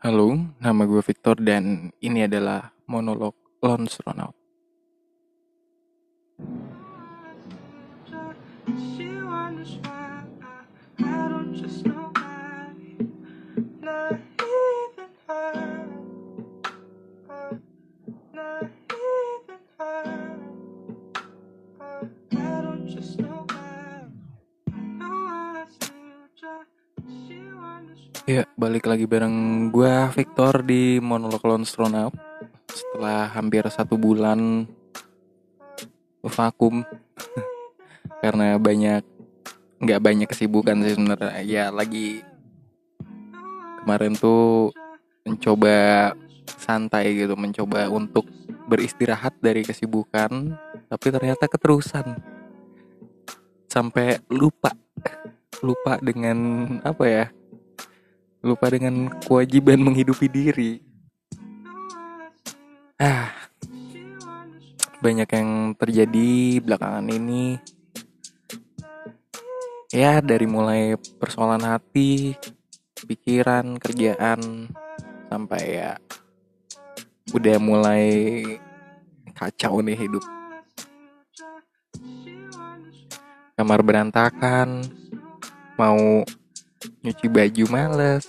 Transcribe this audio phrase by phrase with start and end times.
[0.00, 4.32] Halo, nama gue Victor dan ini adalah monolog Lone Ronald.
[11.52, 11.89] Just
[28.30, 32.14] Ya, balik lagi bareng gue Victor di monolog Lone Ronald.
[32.70, 34.70] Setelah hampir satu bulan
[36.22, 36.86] vakum
[38.22, 39.02] karena banyak
[39.82, 41.42] nggak banyak kesibukan sih sebenarnya.
[41.42, 42.22] Ya lagi
[43.82, 44.70] kemarin tuh
[45.26, 46.14] mencoba
[46.54, 48.30] santai gitu, mencoba untuk
[48.70, 50.54] beristirahat dari kesibukan,
[50.86, 52.14] tapi ternyata keterusan
[53.66, 54.70] sampai lupa
[55.66, 56.38] lupa dengan
[56.86, 57.26] apa ya
[58.40, 60.80] lupa dengan kewajiban menghidupi diri.
[62.96, 63.32] Ah
[65.00, 67.56] banyak yang terjadi belakangan ini.
[69.90, 72.36] Ya dari mulai persoalan hati
[73.00, 74.70] pikiran kerjaan
[75.32, 75.92] sampai ya
[77.32, 78.06] udah mulai
[79.34, 80.24] kacau nih hidup.
[83.56, 84.84] Kamar berantakan
[85.76, 86.24] mau
[87.04, 88.24] nyuci baju males.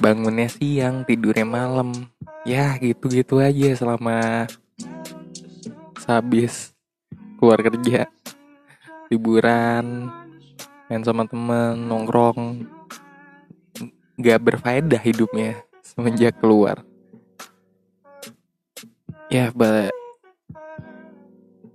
[0.00, 1.92] Bangunnya siang tidurnya malam.
[2.48, 4.48] Ya gitu-gitu aja selama
[6.08, 6.72] habis
[7.36, 8.08] keluar kerja.
[9.12, 10.08] Liburan
[10.88, 12.64] main sama temen nongkrong.
[14.16, 16.80] Nggak berfaedah hidupnya semenjak keluar.
[19.28, 19.92] Ya ba-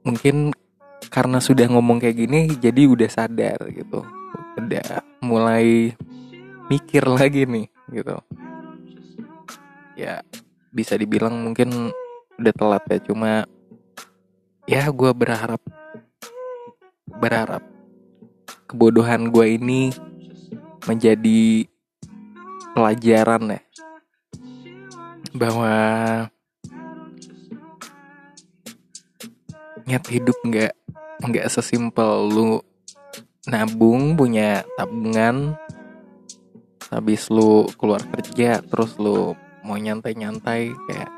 [0.03, 0.51] mungkin
[1.09, 4.03] karena sudah ngomong kayak gini jadi udah sadar gitu.
[4.55, 5.91] Udah mulai
[6.71, 8.17] mikir lagi nih gitu.
[9.95, 10.21] Ya
[10.75, 11.91] bisa dibilang mungkin
[12.35, 13.31] udah telat ya cuma
[14.67, 15.61] ya gue berharap
[17.15, 17.63] berharap
[18.67, 19.81] kebodohan gue ini
[20.83, 21.69] menjadi
[22.75, 23.61] pelajaran ya.
[25.35, 25.73] Bahwa
[29.85, 30.73] nyet hidup nggak
[31.23, 32.49] nggak sesimpel lu
[33.45, 35.53] nabung punya tabungan
[36.89, 41.11] habis lu keluar kerja terus lu mau nyantai-nyantai kayak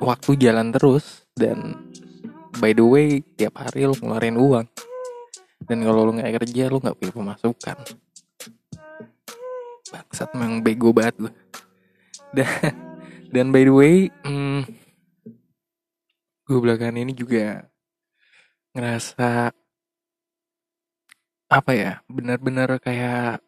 [0.00, 1.74] waktu jalan terus dan
[2.56, 4.66] by the way tiap hari lu ngeluarin uang.
[5.66, 7.76] Dan kalau lu nggak kerja lu nggak punya pemasukan.
[9.92, 11.30] Bangsat memang bego banget lu
[12.36, 12.74] dan
[13.30, 13.96] dan by the way
[14.26, 14.66] hmm,
[16.46, 17.66] gue belakangan ini juga
[18.70, 19.50] ngerasa
[21.50, 23.42] apa ya benar-benar kayak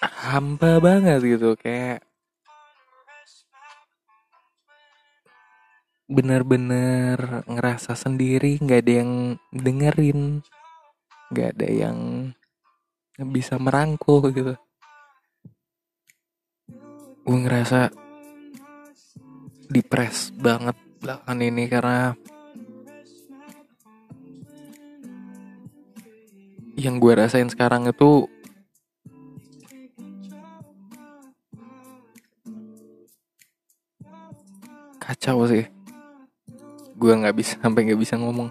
[0.00, 2.04] hampa banget gitu kayak
[6.10, 9.12] benar-benar ngerasa sendiri nggak ada yang
[9.56, 10.44] dengerin
[11.30, 11.98] nggak ada yang
[13.30, 14.58] bisa merangkul gitu.
[17.20, 18.09] Gue ngerasa
[19.70, 22.18] depres banget belakangan ini karena
[26.74, 28.26] yang gue rasain sekarang itu
[34.98, 35.68] kacau sih.
[36.98, 38.50] Gue nggak bisa sampai nggak bisa ngomong.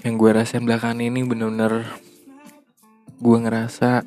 [0.00, 1.84] Yang gue rasain belakangan ini bener-bener
[3.18, 4.06] gue ngerasa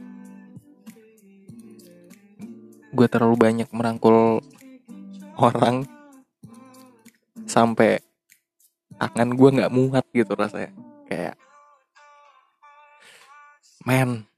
[2.91, 4.39] gue terlalu banyak merangkul
[5.41, 5.89] orang
[7.49, 7.97] sampai
[9.01, 10.69] tangan gue nggak muat gitu rasanya.
[11.09, 11.35] Kayak
[13.81, 14.29] man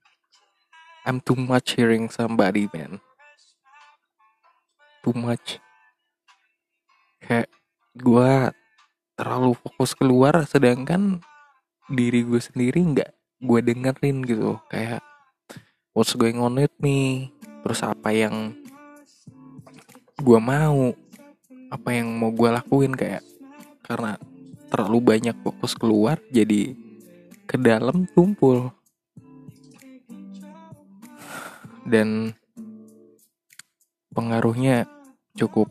[1.03, 3.03] I'm too much hearing somebody man.
[5.03, 5.59] Too much.
[7.19, 7.51] Kayak
[7.91, 8.55] gue
[9.19, 11.19] terlalu fokus keluar sedangkan
[11.91, 13.11] diri gue sendiri nggak
[13.43, 14.63] gue dengerin gitu.
[14.71, 15.03] Kayak
[15.91, 17.35] what's going on with me?
[17.67, 18.55] Terus apa yang
[20.23, 20.95] gue mau
[21.73, 23.25] apa yang mau gue lakuin kayak
[23.81, 24.21] karena
[24.69, 26.77] terlalu banyak fokus keluar jadi
[27.49, 28.69] ke dalam tumpul.
[31.83, 32.31] Dan
[34.13, 34.85] pengaruhnya
[35.35, 35.67] cukup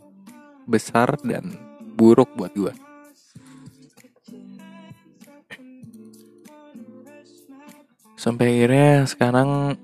[0.66, 1.56] besar dan
[1.96, 2.74] buruk buat gue
[8.22, 9.74] sampai akhirnya sekarang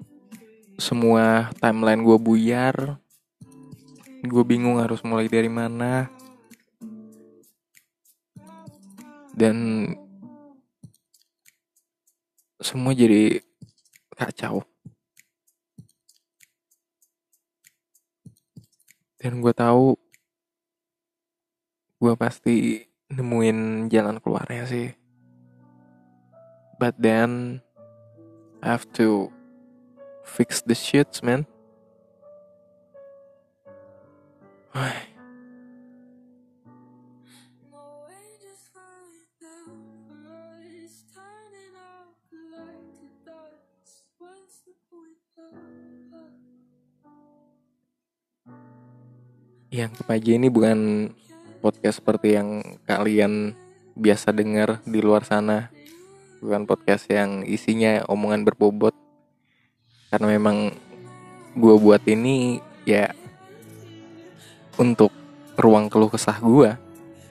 [0.79, 3.03] semua timeline gue buyar
[4.25, 6.11] gue bingung harus mulai dari mana.
[9.39, 9.87] Dan
[12.59, 13.39] semua jadi
[14.19, 14.67] kacau.
[19.23, 19.95] Dan gue tahu
[21.99, 24.91] gue pasti nemuin jalan keluarnya sih.
[26.79, 27.63] But then
[28.63, 29.31] I have to
[30.23, 31.47] fix the shits man
[49.79, 51.11] yang aja ini bukan
[51.63, 53.55] podcast seperti yang kalian
[53.95, 55.71] biasa dengar di luar sana.
[56.39, 58.95] Bukan podcast yang isinya omongan berbobot.
[60.09, 60.73] Karena memang
[61.55, 63.13] gue buat ini ya
[64.79, 65.11] untuk
[65.59, 66.71] ruang keluh kesah gue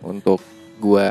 [0.03, 0.44] untuk
[0.77, 1.07] gue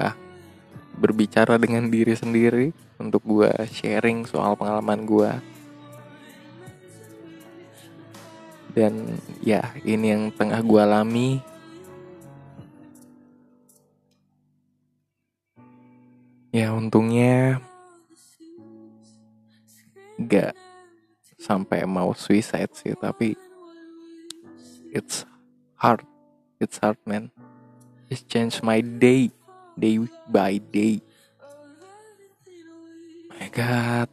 [0.97, 5.33] berbicara dengan diri sendiri untuk gue sharing soal pengalaman gue
[8.77, 11.41] dan ya ini yang tengah gue alami.
[16.53, 17.65] Ya untungnya
[20.21, 20.53] gak
[21.41, 23.33] sampai mau suicide sih tapi
[24.93, 25.25] it's
[25.77, 26.05] hard
[26.61, 27.31] it's hard man.
[28.09, 29.31] It's changed my day.
[29.79, 29.99] Day
[30.29, 31.03] by day.
[33.29, 34.09] My god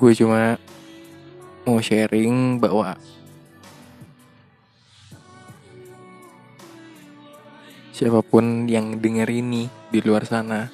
[0.00, 0.56] gue cuma
[1.68, 2.96] mau sharing bahwa
[7.92, 10.72] siapa pun yang denger ini di luar sana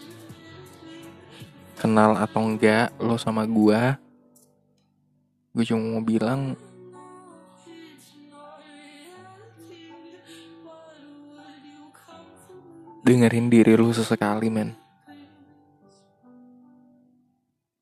[1.75, 3.99] kenal atau enggak lo sama gue
[5.58, 6.55] gue cuma mau bilang
[13.06, 14.75] dengerin diri lu sesekali men.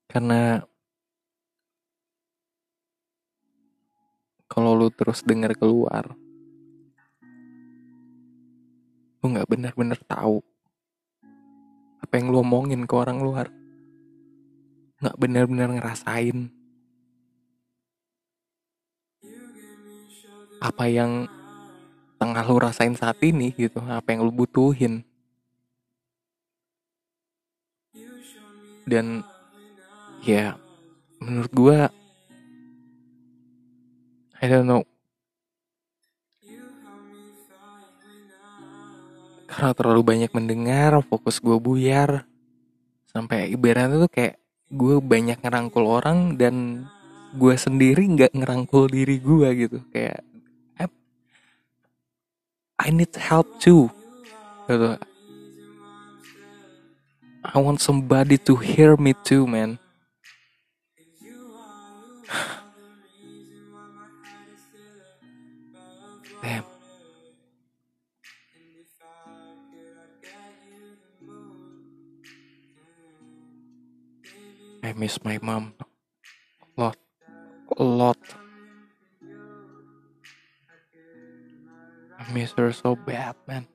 [0.05, 0.61] Karena
[4.95, 6.15] terus denger keluar.
[9.19, 10.39] Lu nggak benar-benar tahu
[11.99, 13.47] apa yang lu omongin ke orang luar.
[15.03, 16.49] Nggak benar-benar ngerasain
[20.65, 21.29] apa yang
[22.17, 25.03] tengah lu rasain saat ini gitu apa yang lu butuhin.
[28.85, 29.25] Dan
[30.21, 30.57] ya
[31.17, 31.79] menurut gua
[39.55, 42.27] karena terlalu banyak mendengar fokus gue buyar.
[43.07, 44.35] Sampai ibaratnya tuh kayak
[44.67, 46.83] gue banyak ngerangkul orang dan
[47.31, 49.79] gue sendiri nggak ngerangkul diri gue gitu.
[49.95, 50.27] Kayak
[52.75, 53.87] I, need help too.
[54.67, 54.99] Gitu.
[57.39, 59.79] I want somebody to hear me too man
[74.85, 76.97] I miss my mom a lot,
[77.73, 78.21] a lot.
[82.21, 83.65] I miss her so bad, man.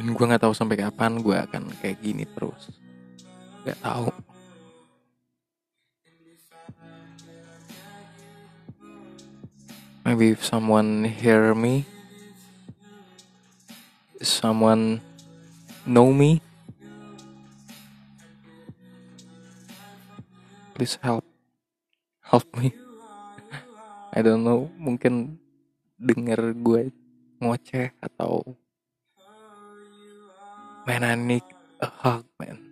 [0.00, 2.72] Dan gue nggak tahu sampai kapan gue akan kayak gini terus.
[3.68, 4.31] Gak tahu.
[10.22, 11.82] Maybe if someone hear me,
[14.22, 15.02] someone
[15.82, 16.38] know me,
[20.78, 21.26] please help,
[22.22, 22.70] help me.
[24.14, 25.42] I don't know, mungkin
[25.98, 26.94] denger gue
[27.42, 28.46] ngoceh atau
[30.86, 31.42] man I need
[31.82, 32.71] a hug man.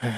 [0.00, 0.12] It's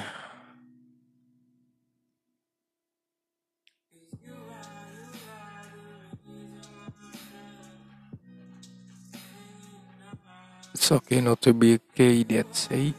[10.91, 12.21] okay not to be okay.
[12.23, 12.93] that say.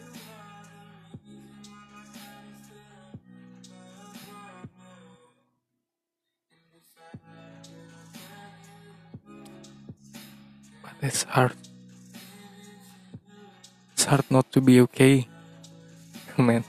[10.82, 11.54] But it's hard.
[13.92, 15.28] It's hard not to be okay,
[16.38, 16.64] man.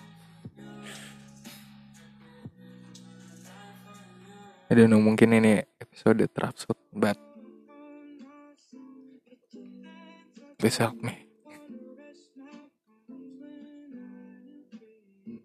[4.73, 7.13] I don't know, mungkin ini episode terabsurd, but
[10.57, 11.22] please help me.